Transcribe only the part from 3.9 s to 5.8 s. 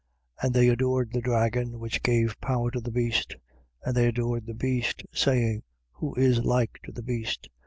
they adored the beast, saying: